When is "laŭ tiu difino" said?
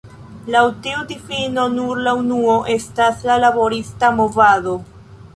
0.53-1.65